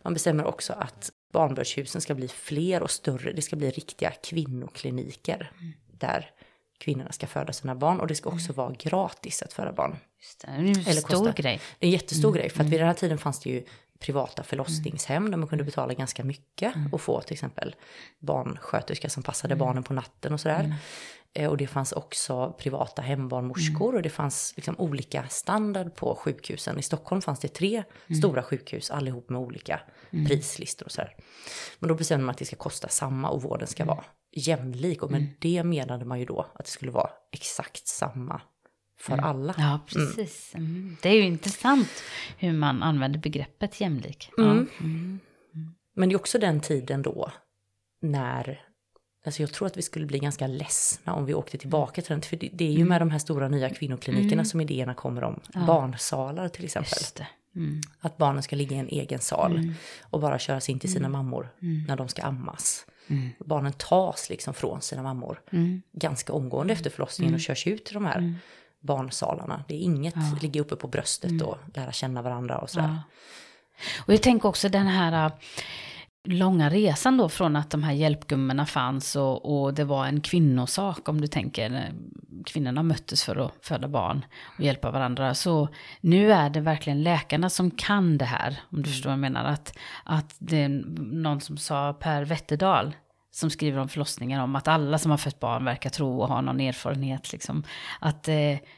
[0.01, 5.51] Man bestämmer också att barnbördshusen ska bli fler och större, det ska bli riktiga kvinnokliniker
[5.91, 6.31] där
[6.79, 9.95] kvinnorna ska föda sina barn och det ska också vara gratis att föda barn.
[10.21, 10.47] Just det.
[10.47, 11.33] Det är en Eller stor kostar.
[11.33, 11.61] grej.
[11.79, 13.63] Det är en jättestor grej, för att vid den här tiden fanns det ju
[13.99, 17.75] privata förlossningshem där man kunde betala ganska mycket och få till exempel
[18.19, 20.75] barnsköterska som passade barnen på natten och sådär.
[21.33, 26.79] Eh, Och det fanns också privata hembarnmorskor och det fanns liksom olika standard på sjukhusen.
[26.79, 27.83] I Stockholm fanns det tre
[28.17, 29.79] stora sjukhus, allihop med olika
[30.27, 31.15] prislistor och sådär.
[31.79, 34.03] Men då bestämde man att det ska kosta samma och vården ska vara
[34.35, 35.03] jämlik.
[35.03, 38.41] Och med det menade man ju då att det skulle vara exakt samma
[38.97, 39.55] för alla.
[39.57, 40.55] Ja, precis.
[40.55, 40.97] Mm.
[41.01, 42.03] Det är ju intressant
[42.37, 44.29] hur man använder begreppet jämlik.
[44.37, 44.43] Ja.
[44.43, 45.19] Mm.
[45.95, 47.31] Men det är också den tiden då
[48.01, 48.61] när,
[49.25, 52.21] alltså jag tror att vi skulle bli ganska ledsna om vi åkte tillbaka till den.
[52.21, 55.39] För det, det är ju med de här stora nya kvinnoklinikerna som idéerna kommer om
[55.67, 57.25] barnsalar till exempel.
[57.55, 57.81] Mm.
[57.99, 61.49] Att barnen ska ligga i en egen sal och bara köras in till sina mammor
[61.87, 62.85] när de ska ammas.
[63.39, 65.41] Barnen tas liksom från sina mammor
[65.91, 68.35] ganska omgående efter förlossningen och körs ut till de här
[68.85, 69.63] barnsalarna.
[69.67, 72.99] Det är inget ligga uppe på bröstet och lära känna varandra och sådär.
[74.07, 75.31] Och jag tänker också den här äh,
[76.23, 81.09] långa resan då från att de här hjälpgummorna fanns och, och det var en kvinnosak
[81.09, 81.71] om du tänker.
[81.71, 81.81] eh,
[82.45, 84.25] Kvinnorna möttes för att föda barn
[84.57, 85.33] och hjälpa varandra.
[85.35, 85.69] Så
[86.01, 88.59] nu är det verkligen läkarna som kan det här.
[88.71, 89.45] Om du förstår vad jag menar.
[89.45, 90.69] Att, att det är
[91.13, 92.95] någon som sa, Per Wetterdahl,
[93.35, 96.41] som skriver om förlossningar, om att alla som har fött barn verkar tro och ha
[96.41, 97.31] någon erfarenhet.
[97.31, 97.63] Liksom.
[97.99, 98.33] Att eh,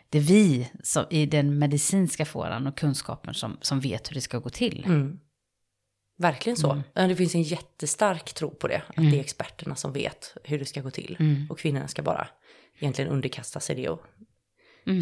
[0.10, 4.22] det är vi som, i den medicinska fåran och kunskapen som, som vet hur det
[4.22, 4.84] ska gå till.
[4.86, 5.20] Mm.
[6.18, 6.82] Verkligen så.
[6.94, 8.82] Det finns en jättestark tro på det.
[8.88, 11.18] Att det är experterna som vet hur det ska gå till.
[11.50, 12.28] Och kvinnorna ska bara
[12.80, 14.06] egentligen underkasta sig det och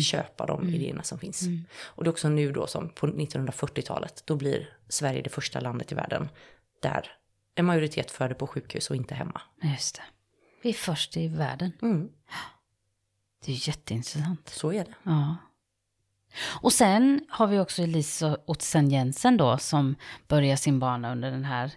[0.02, 1.44] köpa de idéerna som finns.
[1.82, 5.92] Och det är också nu då som på 1940-talet, då blir Sverige det första landet
[5.92, 6.30] i världen
[6.82, 7.12] där
[7.56, 9.42] en majoritet föder på sjukhus och inte hemma.
[9.62, 10.02] Just det.
[10.62, 11.72] Vi är först i världen.
[11.82, 12.10] Mm.
[13.46, 14.50] Det är jätteintressant.
[14.50, 14.94] Så är det.
[15.04, 15.36] Ja.
[16.62, 19.96] Och sen har vi också Elise Ottsen Jensen då som
[20.28, 21.72] börjar sin bana under den här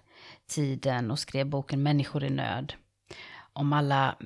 [0.46, 2.72] tiden och skrev boken Människor i nöd.
[3.52, 4.16] Om alla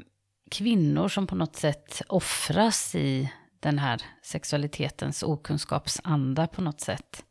[0.50, 7.24] kvinnor som på något sätt offras i den här sexualitetens okunskapsanda på något sätt.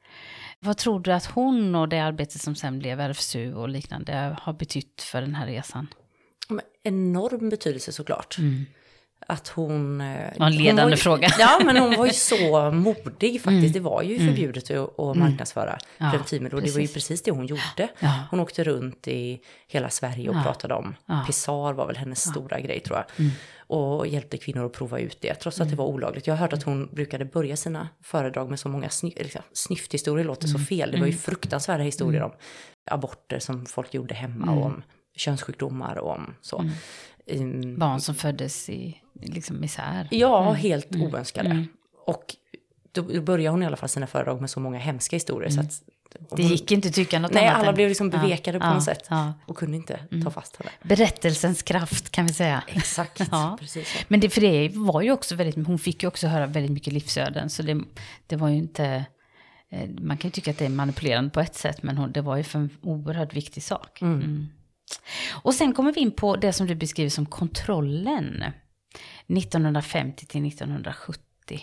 [0.64, 4.54] Vad tror du att hon och det arbete som sen blev RFSU och liknande har
[4.54, 5.88] betytt för den här resan?
[6.84, 8.38] Enorm betydelse såklart.
[8.38, 8.66] Mm
[9.28, 10.02] att hon...
[10.02, 11.30] Eh, var en ledande var ju, fråga.
[11.40, 13.48] Ja, men hon var ju så modig faktiskt.
[13.48, 13.72] Mm.
[13.72, 14.28] Det var ju mm.
[14.28, 14.84] förbjudet mm.
[14.84, 17.90] att marknadsföra ja, preventivmedel och det var ju precis det hon gjorde.
[18.00, 18.24] Ja.
[18.30, 20.44] Hon åkte runt i hela Sverige och ja.
[20.44, 21.24] pratade om ja.
[21.28, 23.06] Pissar var väl hennes stora grej tror jag.
[23.26, 23.32] Mm.
[23.68, 25.86] Och hjälpte kvinnor att prova ut det, trots att det mm.
[25.86, 26.28] var olagligt.
[26.28, 30.26] Jag har hört att hon brukade börja sina föredrag med så många sny liksom, snyfthistorier,
[30.26, 30.66] låter så mm.
[30.66, 30.92] fel.
[30.92, 32.32] Det var ju fruktansvärda historier om
[32.92, 34.84] aborter som folk gjorde hemma och om
[35.16, 36.66] könssjukdomar och om så.
[37.28, 40.08] Um, Barn som föddes i liksom misär.
[40.12, 40.56] Ja, mm.
[40.56, 41.08] helt mm.
[41.08, 41.50] oönskade.
[41.50, 41.68] Mm.
[42.06, 42.36] Och
[42.92, 45.50] då började hon i alla fall sina föredrag med så många hemska historier.
[45.50, 45.66] Så mm.
[45.66, 45.84] att
[46.38, 47.54] det gick inte att tycka något nej, annat.
[47.54, 49.08] Nej, alla än, blev liksom bevekade ja, på något sätt.
[49.10, 49.34] Ja.
[49.46, 50.24] Och kunde inte mm.
[50.24, 50.72] ta fast henne.
[50.84, 52.64] Berättelsens kraft kan vi säga.
[52.68, 54.06] Exakt, precis.
[54.08, 56.94] Men det, för det var ju också väldigt, hon fick ju också höra väldigt mycket
[56.94, 57.50] livsöden.
[57.50, 57.82] Så det,
[58.28, 59.06] det var ju inte,
[59.70, 61.84] eh, man kan ju tycka att det är manipulerande på ett sätt.
[61.84, 64.02] Men hon, det var ju för en oerhört viktig sak.
[64.02, 64.48] Mm.
[65.44, 68.44] Och sen kommer vi in på det som du beskriver som kontrollen.
[69.28, 71.62] 1950 till 1970.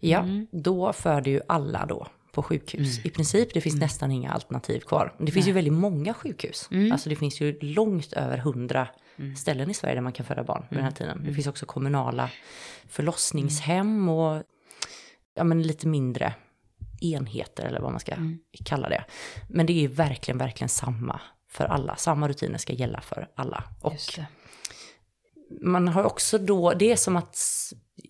[0.00, 0.46] Ja, mm.
[0.50, 2.98] då förde ju alla då på sjukhus.
[2.98, 3.06] Mm.
[3.06, 3.84] I princip, det finns mm.
[3.84, 5.14] nästan inga alternativ kvar.
[5.18, 5.50] Det finns Nej.
[5.50, 6.68] ju väldigt många sjukhus.
[6.70, 6.92] Mm.
[6.92, 8.88] Alltså det finns ju långt över hundra
[9.18, 9.36] mm.
[9.36, 10.94] ställen i Sverige där man kan föda barn på den här mm.
[10.94, 11.24] tiden.
[11.24, 12.30] Det finns också kommunala
[12.88, 14.42] förlossningshem och
[15.34, 16.34] ja, men lite mindre
[17.00, 18.14] enheter eller vad man ska
[18.64, 19.04] kalla det.
[19.48, 21.20] Men det är verkligen, verkligen samma
[21.52, 21.96] för alla.
[21.96, 23.64] Samma rutiner ska gälla för alla.
[23.80, 24.20] Och
[25.60, 27.38] man har också då, det är som att,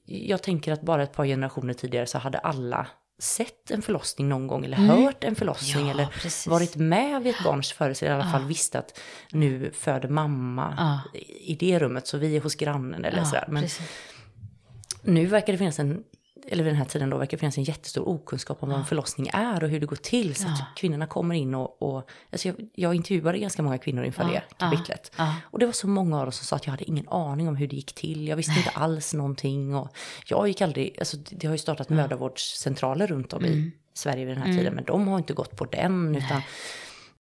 [0.05, 2.87] jag tänker att bara ett par generationer tidigare så hade alla
[3.19, 5.05] sett en förlossning någon gång eller mm.
[5.05, 6.47] hört en förlossning ja, eller precis.
[6.47, 8.99] varit med vid ett barns födelse, i alla fall visst att
[9.33, 11.21] nu föder mamma ja.
[11.41, 13.45] i det rummet så vi är hos grannen eller ja, sådär.
[13.49, 13.89] Men precis.
[15.03, 16.05] nu verkar det finnas en
[16.47, 19.31] eller vid den här tiden då verkar finnas en jättestor okunskap om vad en förlossning
[19.33, 20.35] är och hur det går till.
[20.35, 24.25] Så att kvinnorna kommer in och, och alltså jag, jag intervjuade ganska många kvinnor inför
[24.25, 25.13] det kapitlet.
[25.45, 27.57] Och det var så många av dem som sa att jag hade ingen aning om
[27.57, 28.29] hur det gick till.
[28.29, 29.75] Jag visste inte alls någonting.
[29.75, 29.89] Och
[30.27, 33.59] jag gick aldrig, alltså det har ju startat mödravårdscentraler runt om mm.
[33.59, 34.59] i Sverige vid den här mm.
[34.59, 36.17] tiden, men de har inte gått på den.
[36.17, 36.43] utan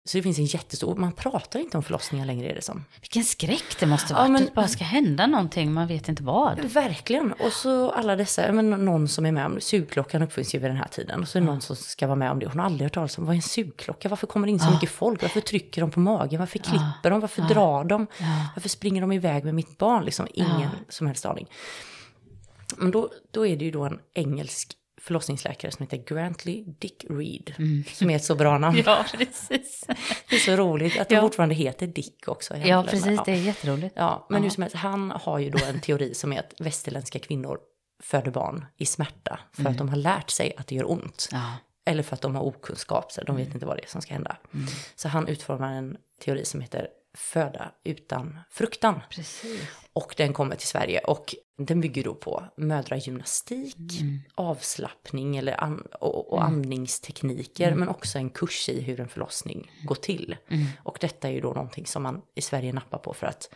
[0.07, 2.85] så det finns en jättestor, man pratar inte om förlossningar längre är det som.
[3.01, 6.09] Vilken skräck det måste vara, ja, men, att det bara ska hända någonting, man vet
[6.09, 6.59] inte vad.
[6.59, 10.69] Verkligen, och så alla dessa, men någon som är med om, sugklockan uppfinns ju vid
[10.69, 11.21] den här tiden.
[11.21, 12.93] Och så är det någon som ska vara med om det, hon har aldrig hört
[12.93, 15.81] talas om, vad är en sugklocka, varför kommer det in så mycket folk, varför trycker
[15.81, 18.07] de på magen, varför klipper de, varför drar de,
[18.55, 21.47] varför springer de iväg med mitt barn, liksom ingen som helst aning.
[22.77, 27.53] Men då, då är det ju då en engelsk förlossningsläkare som heter Grantley Dick Reed.
[27.57, 27.83] Mm.
[27.93, 28.83] Som är ett så bra namn.
[28.85, 29.83] ja, precis.
[30.29, 31.21] Det är så roligt att de ja.
[31.21, 32.57] fortfarande heter Dick också.
[32.57, 33.05] Ja, precis.
[33.05, 33.23] Ja.
[33.25, 33.95] Det är jätteroligt.
[33.97, 34.49] Ja, men ja.
[34.49, 37.59] som helst, han har ju då en teori som är att västerländska kvinnor
[38.03, 39.71] föder barn i smärta för mm.
[39.71, 41.29] att de har lärt sig att det gör ont.
[41.31, 41.51] Ja.
[41.85, 43.55] Eller för att de har okunskap, så de vet mm.
[43.55, 44.37] inte vad det är som ska hända.
[44.53, 44.67] Mm.
[44.95, 46.87] Så han utformar en teori som heter
[47.17, 49.01] föda utan fruktan.
[49.09, 49.61] Precis.
[49.93, 54.19] Och den kommer till Sverige och den bygger då på mödragymnastik, mm.
[54.35, 56.53] avslappning eller an och, och mm.
[56.53, 57.79] andningstekniker mm.
[57.79, 60.35] men också en kurs i hur en förlossning går till.
[60.49, 60.65] Mm.
[60.83, 63.53] Och detta är ju då någonting som man i Sverige nappar på för att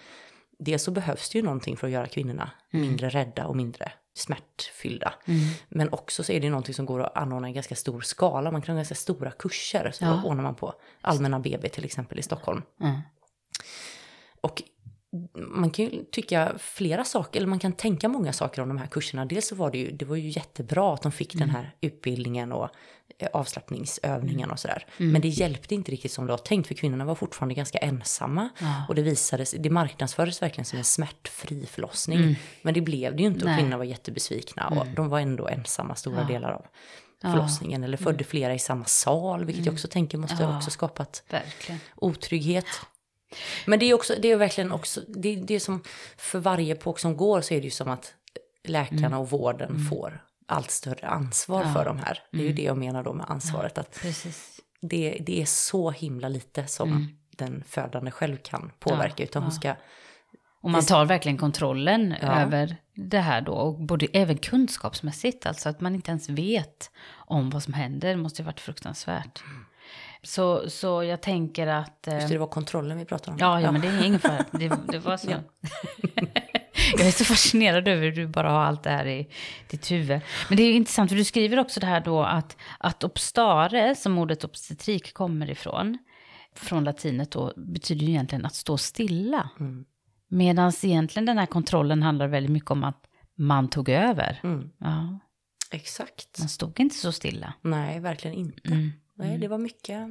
[0.59, 2.87] dels så behövs det ju någonting för att göra kvinnorna mm.
[2.87, 5.13] mindre rädda och mindre smärtfyllda.
[5.25, 5.39] Mm.
[5.69, 8.51] Men också så är det någonting som går att anordna i ganska stor skala.
[8.51, 9.91] Man kan ha ganska stora kurser.
[9.93, 10.23] Så ja.
[10.23, 12.61] ordnar man på Allmänna BB till exempel i Stockholm.
[14.41, 14.63] Och
[15.35, 18.87] man kan ju tycka flera saker, eller man kan tänka många saker om de här
[18.87, 19.25] kurserna.
[19.25, 21.47] Dels så var det ju, det var ju jättebra att de fick mm.
[21.47, 22.69] den här utbildningen och
[23.17, 24.85] eh, avslappningsövningen och sådär.
[24.97, 25.11] Mm.
[25.11, 28.49] Men det hjälpte inte riktigt som det var tänkt, för kvinnorna var fortfarande ganska ensamma.
[28.59, 28.85] Ja.
[28.87, 32.19] Och det visades, det marknadsfördes verkligen som en smärtfri förlossning.
[32.19, 32.35] Mm.
[32.61, 34.67] Men det blev det ju inte och kvinnorna var jättebesvikna.
[34.67, 34.95] Och mm.
[34.95, 36.27] de var ändå ensamma stora ja.
[36.27, 36.65] delar av
[37.21, 37.83] förlossningen.
[37.83, 38.25] Eller födde mm.
[38.25, 39.75] flera i samma sal, vilket jag mm.
[39.75, 40.57] också tänker måste ja.
[40.57, 41.79] också skapat Verkligen.
[41.95, 42.65] otrygghet.
[43.65, 45.83] Men det är, också, det är verkligen också, det, det är som
[46.17, 48.13] för varje epok som går så är det ju som att
[48.63, 49.19] läkarna mm.
[49.19, 49.85] och vården mm.
[49.85, 51.73] får allt större ansvar ja.
[51.73, 52.23] för de här.
[52.31, 52.47] Det är mm.
[52.47, 53.73] ju det jag menar då med ansvaret.
[53.75, 54.03] Ja, att
[54.81, 57.07] det, det är så himla lite som mm.
[57.37, 59.23] den födande själv kan påverka.
[59.23, 59.75] Ja, utan hon ska...
[60.61, 63.51] Och man tar verkligen kontrollen över det här då.
[63.51, 68.15] Och både, även kunskapsmässigt, alltså att man inte ens vet om vad som händer.
[68.15, 69.43] Måste ju varit fruktansvärt.
[69.45, 69.65] Mm.
[70.23, 72.07] Så, så jag tänker att...
[72.07, 73.37] Eh, Just det, det var kontrollen vi pratade om.
[73.39, 74.45] Ja, ja, men det är ingen fara.
[74.51, 75.29] Det, det var så.
[76.97, 79.29] jag är så fascinerad över hur du bara har allt det här i
[79.69, 80.21] ditt huvud.
[80.49, 84.17] Men det är intressant, för du skriver också det här då att, att obstare, som
[84.17, 85.97] ordet obstetrik kommer ifrån,
[86.55, 89.49] från latinet då betyder ju egentligen att stå stilla.
[89.59, 89.85] Mm.
[90.27, 93.03] Medan egentligen den här kontrollen handlar väldigt mycket om att
[93.35, 94.39] man tog över.
[94.43, 94.69] Mm.
[94.77, 95.19] Ja,
[95.71, 96.39] Exakt.
[96.39, 97.53] man stod inte så stilla.
[97.61, 98.67] Nej, verkligen inte.
[98.69, 98.91] Mm.
[99.19, 100.07] Nej, det var mycket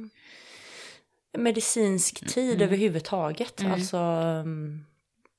[1.37, 3.59] medicinsk tid överhuvudtaget.
[3.61, 3.71] Mm.
[3.73, 4.85] Alltså, mm,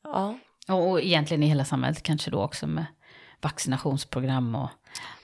[0.04, 0.38] ja.
[0.68, 2.86] Och, och egentligen i hela samhället kanske då också med
[3.40, 4.68] vaccinationsprogram och,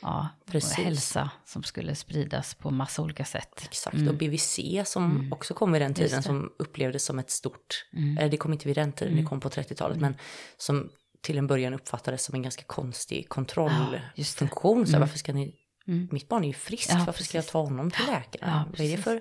[0.02, 0.52] ja, och
[0.84, 3.60] hälsa som skulle spridas på massa olika sätt.
[3.64, 5.94] Exakt, och BVC som också kom vid den Mm.
[5.94, 8.18] Tiden som upplevdes som ett stort, Mm.
[8.18, 10.16] eller det kom inte vid den tiden, det kom på 30-talet, men
[10.56, 14.80] som till en början uppfattades som en ganska konstig Ja, kontrollfunktion.
[14.80, 14.86] det.
[14.90, 15.54] Så varför ska ni,
[15.88, 16.08] Mm.
[16.12, 17.52] mitt barn är ju friskt, Ja, varför ska jag precis.
[17.52, 18.50] ta honom till läkaren?
[18.52, 19.04] Ja, Vad är det precis.
[19.04, 19.20] för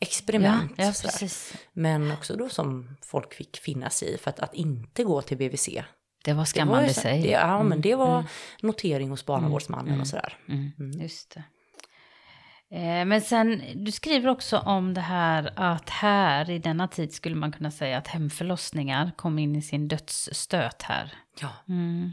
[0.00, 0.72] experiment?
[0.76, 1.54] ja precis.
[1.72, 5.36] Men också då som folk fick finna sig i, för att, att inte gå till
[5.38, 5.66] BVC.
[5.68, 5.84] Det var
[6.24, 7.22] det var skammande ju så- sig.
[7.22, 8.26] Det, ja, men det var mm.
[8.62, 10.00] notering hos barnavårdsmannen Mm.
[10.00, 10.38] och sådär.
[10.48, 11.00] Mm, Mm.
[11.00, 11.42] Just det.
[12.70, 17.34] Eh, Men sen, du skriver också om det här att här i denna tid skulle
[17.36, 21.14] man kunna säga att hemförlossningar kom in i sin dödsstöt här.
[21.40, 21.48] Ja.
[21.68, 22.12] Mm.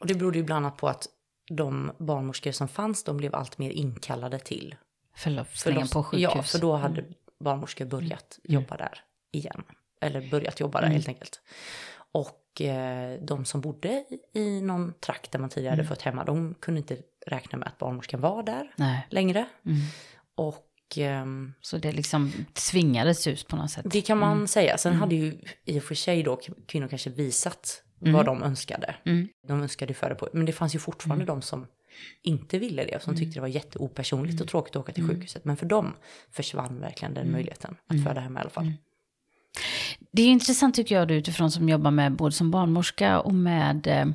[0.00, 1.06] Och det berodde ju bland annat på att
[1.50, 4.74] de barnmorskor som fanns, de blev allt mer inkallade till
[5.16, 6.22] Förlossningen förloss- på sjukhus.
[6.34, 7.04] Ja, för då hade
[7.40, 8.60] barnmorskor börjat Mm.
[8.62, 9.00] jobba där
[9.32, 9.62] igen.
[10.00, 10.94] Eller börjat jobba där Mm.
[10.94, 11.40] helt enkelt.
[12.12, 14.04] Och eh, de som bodde
[14.34, 15.86] i- någon trakt där man tidigare Mm.
[15.86, 19.06] hade fött hemma, de kunde inte räkna med att barnmorskan var där Nej.
[19.10, 19.46] längre.
[19.66, 19.78] Mm.
[20.34, 22.32] Och ehm, Så det liksom
[22.70, 23.86] tvingades ut på något sätt.
[23.88, 24.46] det kan man Mm.
[24.46, 24.78] säga.
[24.78, 28.16] Sen hade ju i och för sig då kvinnor kanske visat Mm.
[28.16, 28.94] vad de önskade.
[29.04, 29.28] Mm.
[29.48, 31.66] De önskade ju föda på, men det fanns ju fortfarande de som
[32.22, 33.20] inte ville det och som Mm.
[33.20, 35.44] tyckte det var jätteopersonligt och tråkigt att åka till sjukhuset.
[35.44, 35.92] Men för dem
[36.32, 37.24] försvann verkligen Mm.
[37.24, 38.72] den möjligheten att föda hemma i alla fall.
[40.12, 44.06] Det är intressant tycker jag utifrån som jobbar med både som barnmorska och med eh,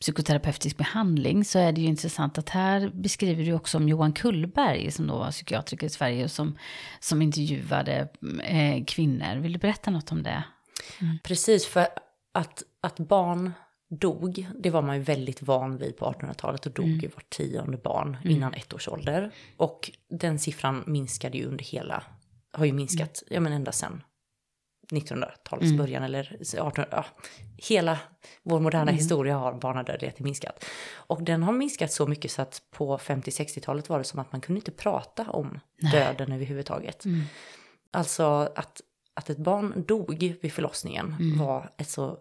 [0.00, 4.90] psykoterapeutisk behandling så är det ju intressant att här beskriver du också om Johan Kullberg
[4.90, 6.58] som då var psykiatriker i Sverige och som,
[7.00, 8.08] som intervjuade
[8.44, 9.36] eh, kvinnor.
[9.36, 10.42] Vill du berätta något om det?
[11.22, 11.86] Precis, för
[12.34, 13.52] att, att barn
[13.90, 17.00] dog, det var man ju väldigt van vid på 1800-talet och dog Mm.
[17.00, 19.30] ju var tionde barn innan ett års ålder.
[19.56, 22.02] Och den siffran minskade ju under hela,
[22.52, 24.02] har ju minskat, ja men ända sedan
[24.90, 25.76] 1900-talets Mm.
[25.76, 27.04] början eller 18, ja,
[27.56, 27.98] hela
[28.42, 28.94] vår moderna Mm.
[28.94, 30.64] historia har barnadödligheten minskat.
[30.92, 34.40] Och den har minskat så mycket så att på 50-60-talet var det som att man
[34.40, 35.60] kunde inte prata om
[35.92, 37.04] döden överhuvudtaget.
[37.04, 37.22] Mm.
[37.90, 38.24] Alltså
[38.56, 38.80] att,
[39.14, 41.38] att ett barn dog vid förlossningen Mm.
[41.38, 42.18] var ett så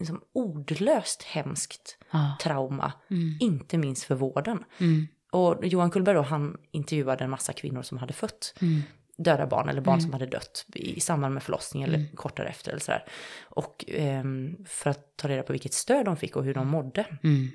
[0.00, 2.36] liksom, ordlöst hemskt Ja.
[2.42, 3.36] trauma, Mm.
[3.40, 4.64] inte minst för vården.
[4.78, 5.06] Mm.
[5.32, 8.82] Och Johan Kullberg då, han intervjuade en massa kvinnor som hade fött Mm.
[9.18, 12.16] döda barn eller barn som hade dött i samband med förlossning eller Mm.
[12.16, 13.04] kort därefter eller sådär.
[13.42, 17.06] Och ehm, för att ta reda på vilket stöd de fick och hur de mådde.
[17.22, 17.48] Mm.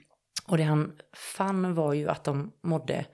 [0.47, 0.91] Och det han
[1.38, 3.05] fann var ju att de mådde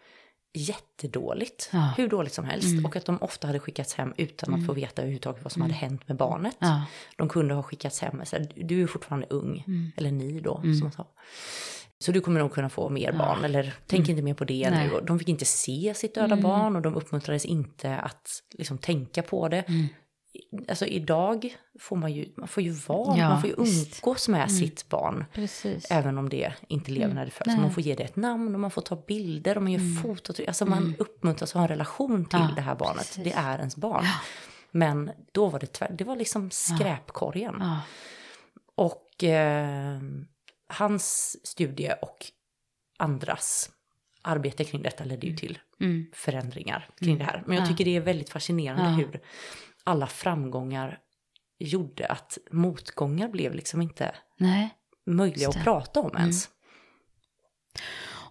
[0.54, 1.94] jättedåligt, Ja.
[1.98, 2.68] hur dåligt som helst.
[2.72, 2.86] Mm.
[2.86, 5.74] Och att de ofta hade skickats hem utan att få veta överhuvudtaget vad som hade
[5.74, 6.56] hänt med barnet.
[6.60, 6.86] Ja.
[7.18, 9.92] De kunde ha skickats hem så här, du är fortfarande ung, Mm.
[9.98, 10.74] eller ni då, Mm.
[10.76, 11.08] som man sa.
[12.00, 13.18] Så du kommer nog kunna få mer Ja.
[13.18, 14.88] barn, eller tänk inte mer på det Nej.
[14.88, 14.94] nu.
[14.94, 16.44] Och de fick inte se sitt döda Mm.
[16.44, 19.64] barn och de uppmuntrades inte att liksom tänka på det.
[20.52, 20.66] Mm.
[20.70, 24.52] Alltså idag får man ju, man får ju vara, Ja, man får ju umgås med
[24.52, 25.26] sitt barn.
[25.34, 25.92] Precis.
[25.92, 27.16] Även om det inte lever Mm.
[27.16, 27.48] när det föds.
[27.58, 30.04] Man får ge det ett namn och man får ta bilder och man gör Mm.
[30.04, 30.48] fototryck.
[30.48, 30.96] Alltså man Mm.
[31.00, 32.98] uppmuntras att ha en relation till Ja, det här barnet.
[32.98, 33.24] precis.
[33.24, 34.04] Det är ens barn.
[34.06, 34.14] Ja.
[34.72, 37.56] Men då var det tvär, det var liksom skräpkorgen.
[37.60, 37.80] Ja.
[38.76, 40.00] Och eh,
[40.68, 42.26] hans studie och
[43.00, 43.70] andras
[44.22, 46.06] arbete kring detta ledde ju till Mm.
[46.14, 47.44] förändringar kring det här.
[47.46, 47.68] Men jag Ja.
[47.68, 49.22] tycker det är väldigt fascinerande hur
[49.84, 51.00] alla framgångar
[51.60, 54.70] gjorde att motgångar blev liksom inte Nej.
[55.06, 56.50] möjliga att prata om ens.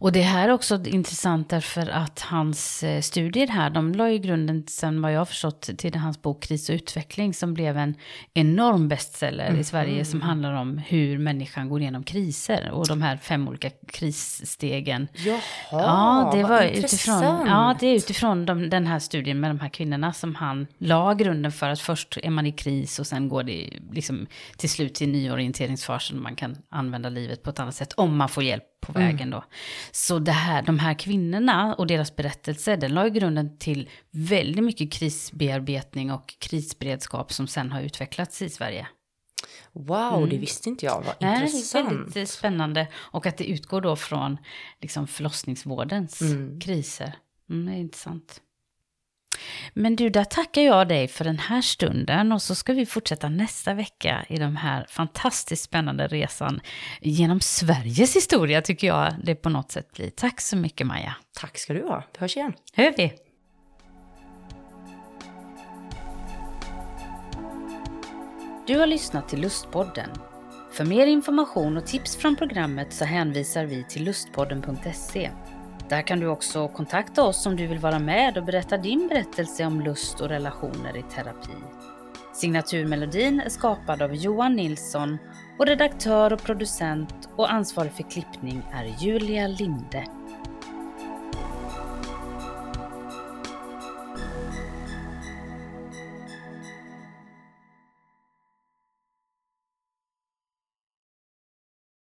[0.01, 4.19] Och det här är också intressant därför att hans eh, studier här, de la ju
[4.19, 7.95] grunden sen vad jag har förstått till hans bok Kris och utveckling som blev en
[8.35, 13.17] enorm bestseller i Sverige som handlar om hur människan går igenom kriser och de här
[13.17, 15.09] fem olika krisstegen.
[15.15, 19.61] Jaha, Ja, det var utifrån, ja, det är utifrån de, den här studien med de
[19.61, 23.29] här kvinnorna som han la grunden för att först är man i kris och sen
[23.29, 27.75] går det liksom till slut till nyorienteringsfasen och man kan använda livet på ett annat
[27.75, 29.45] sätt om man får hjälp på vägen då.
[29.93, 34.65] Så det här, de här kvinnorna och deras berättelser, den la ju grunden till väldigt
[34.65, 38.87] mycket krisbearbetning och krisberedskap som sen har utvecklats i Sverige.
[39.73, 41.03] Wow, det visste inte jag.
[41.07, 41.91] Vad Nej, det är intressant.
[41.93, 42.89] väldigt eh, spännande.
[42.95, 44.37] Och att det utgår då från
[44.81, 46.61] liksom, förlossningsvårdens Mm.
[46.61, 47.13] kriser.
[47.51, 48.41] Mm, det är intressant.
[49.75, 53.29] Men du, där tackar jag dig för den här stunden och så ska vi fortsätta
[53.29, 56.61] nästa vecka i den här fantastiskt spännande resan
[57.01, 60.11] genom Sveriges historia tycker jag det på något sätt blir.
[60.11, 61.15] Tack så mycket Maja.
[61.41, 62.05] Tack ska du ha.
[62.13, 62.53] Vi hörs igen.
[62.73, 63.13] Hör vi?
[68.67, 70.11] Du har lyssnat till Lustpodden.
[70.73, 75.31] För mer information och tips från programmet så hänvisar vi till lustpodden.se.
[75.89, 79.67] Där kan du också kontakta oss om du vill vara med och berätta din berättelse
[79.67, 81.53] om lust och relationer i terapi.
[82.35, 85.19] Signaturmelodin är skapad av Johan Nilsson
[85.59, 90.20] och redaktör och producent och ansvarig för klippning är Julia Linde.